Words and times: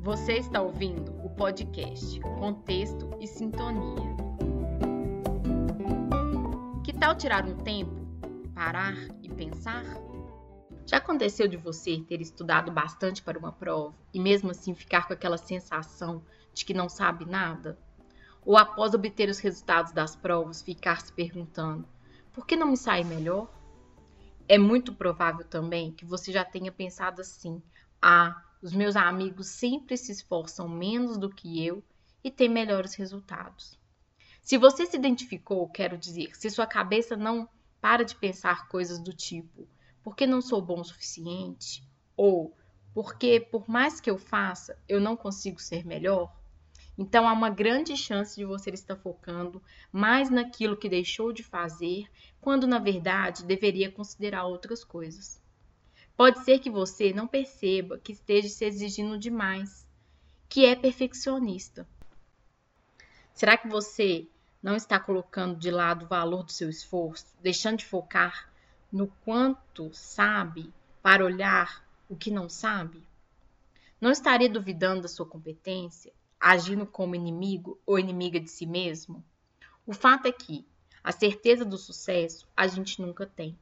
Você 0.00 0.34
está 0.34 0.62
ouvindo 0.62 1.12
o 1.24 1.28
podcast 1.28 2.20
Contexto 2.20 3.10
e 3.20 3.26
Sintonia. 3.26 4.16
Que 6.84 6.92
tal 6.92 7.16
tirar 7.16 7.44
um 7.44 7.56
tempo, 7.56 8.06
parar 8.54 8.94
e 9.22 9.28
pensar? 9.28 9.84
Já 10.86 10.98
aconteceu 10.98 11.48
de 11.48 11.56
você 11.56 11.98
ter 11.98 12.20
estudado 12.20 12.70
bastante 12.70 13.22
para 13.22 13.38
uma 13.38 13.52
prova 13.52 13.94
e 14.14 14.20
mesmo 14.20 14.52
assim 14.52 14.72
ficar 14.72 15.06
com 15.06 15.12
aquela 15.12 15.36
sensação 15.36 16.22
de 16.54 16.64
que 16.64 16.72
não 16.72 16.88
sabe 16.88 17.26
nada? 17.26 17.76
Ou 18.46 18.56
após 18.56 18.94
obter 18.94 19.28
os 19.28 19.40
resultados 19.40 19.92
das 19.92 20.14
provas 20.14 20.62
ficar 20.62 21.00
se 21.00 21.12
perguntando: 21.12 21.86
por 22.32 22.46
que 22.46 22.56
não 22.56 22.68
me 22.68 22.76
sai 22.76 23.02
melhor? 23.02 23.52
É 24.48 24.56
muito 24.56 24.94
provável 24.94 25.44
também 25.44 25.90
que 25.92 26.06
você 26.06 26.32
já 26.32 26.44
tenha 26.44 26.70
pensado 26.70 27.20
assim: 27.20 27.60
ah, 28.00 28.42
os 28.60 28.72
meus 28.72 28.96
amigos 28.96 29.48
sempre 29.48 29.96
se 29.96 30.12
esforçam 30.12 30.68
menos 30.68 31.16
do 31.16 31.30
que 31.30 31.64
eu 31.64 31.82
e 32.22 32.30
têm 32.30 32.48
melhores 32.48 32.94
resultados. 32.94 33.78
Se 34.42 34.56
você 34.56 34.86
se 34.86 34.96
identificou, 34.96 35.68
quero 35.68 35.96
dizer, 35.96 36.36
se 36.36 36.50
sua 36.50 36.66
cabeça 36.66 37.16
não 37.16 37.48
para 37.80 38.04
de 38.04 38.16
pensar 38.16 38.68
coisas 38.68 38.98
do 38.98 39.12
tipo: 39.12 39.68
porque 40.02 40.26
não 40.26 40.40
sou 40.40 40.60
bom 40.60 40.80
o 40.80 40.84
suficiente? 40.84 41.82
Ou 42.16 42.56
porque, 42.94 43.38
por 43.38 43.68
mais 43.68 44.00
que 44.00 44.10
eu 44.10 44.18
faça, 44.18 44.76
eu 44.88 45.00
não 45.00 45.16
consigo 45.16 45.60
ser 45.60 45.86
melhor? 45.86 46.34
Então 46.96 47.28
há 47.28 47.32
uma 47.32 47.48
grande 47.48 47.96
chance 47.96 48.34
de 48.34 48.44
você 48.44 48.70
estar 48.70 48.96
focando 48.96 49.62
mais 49.92 50.30
naquilo 50.30 50.76
que 50.76 50.88
deixou 50.88 51.32
de 51.32 51.44
fazer, 51.44 52.10
quando 52.40 52.66
na 52.66 52.80
verdade 52.80 53.44
deveria 53.44 53.92
considerar 53.92 54.46
outras 54.46 54.82
coisas. 54.82 55.40
Pode 56.18 56.40
ser 56.40 56.58
que 56.58 56.68
você 56.68 57.12
não 57.12 57.28
perceba 57.28 57.96
que 57.96 58.10
esteja 58.10 58.48
se 58.48 58.64
exigindo 58.64 59.16
demais, 59.16 59.86
que 60.48 60.66
é 60.66 60.74
perfeccionista. 60.74 61.88
Será 63.32 63.56
que 63.56 63.68
você 63.68 64.26
não 64.60 64.74
está 64.74 64.98
colocando 64.98 65.56
de 65.56 65.70
lado 65.70 66.04
o 66.04 66.08
valor 66.08 66.42
do 66.42 66.50
seu 66.50 66.68
esforço, 66.68 67.36
deixando 67.40 67.78
de 67.78 67.86
focar 67.86 68.52
no 68.90 69.06
quanto 69.24 69.94
sabe 69.94 70.74
para 71.00 71.24
olhar 71.24 71.86
o 72.08 72.16
que 72.16 72.32
não 72.32 72.48
sabe? 72.48 73.06
Não 74.00 74.10
estaria 74.10 74.50
duvidando 74.50 75.02
da 75.02 75.08
sua 75.08 75.24
competência, 75.24 76.12
agindo 76.40 76.84
como 76.84 77.14
inimigo 77.14 77.80
ou 77.86 77.96
inimiga 77.96 78.40
de 78.40 78.50
si 78.50 78.66
mesmo? 78.66 79.24
O 79.86 79.92
fato 79.92 80.26
é 80.26 80.32
que 80.32 80.66
a 81.04 81.12
certeza 81.12 81.64
do 81.64 81.78
sucesso 81.78 82.48
a 82.56 82.66
gente 82.66 83.00
nunca 83.00 83.24
tem. 83.24 83.56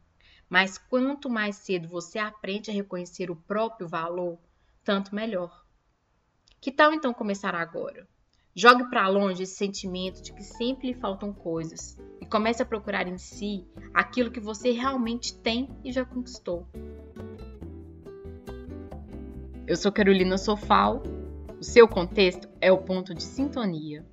Mas 0.49 0.79
quanto 0.79 1.29
mais 1.29 1.57
cedo 1.57 1.89
você 1.89 2.19
aprende 2.19 2.71
a 2.71 2.75
reconhecer 2.75 3.31
o 3.31 3.37
próprio 3.37 3.89
valor, 3.89 4.39
tanto 4.85 5.15
melhor. 5.15 5.65
Que 6.61 6.71
tal 6.71 6.93
então 6.93 7.13
começar 7.13 7.55
agora? 7.55 8.07
Jogue 8.55 8.89
para 8.89 9.07
longe 9.07 9.43
esse 9.43 9.55
sentimento 9.55 10.23
de 10.23 10.33
que 10.33 10.43
sempre 10.43 10.89
lhe 10.89 10.95
faltam 10.95 11.33
coisas 11.33 11.99
e 12.21 12.27
comece 12.27 12.63
a 12.63 12.67
procurar 12.67 13.07
em 13.07 13.19
si 13.19 13.67
aquilo 13.93 14.31
que 14.31 14.41
você 14.41 14.71
realmente 14.71 15.35
tem 15.35 15.69
e 15.85 15.93
já 15.93 16.05
conquistou. 16.05 16.67
Eu 19.67 19.77
sou 19.77 19.93
Carolina 19.93 20.39
Sofal, 20.39 21.03
o 21.61 21.63
seu 21.63 21.87
contexto 21.87 22.49
é 22.61 22.73
o 22.73 22.79
ponto 22.79 23.15
de 23.15 23.23
sintonia. 23.23 24.07